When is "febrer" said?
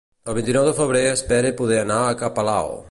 0.79-1.03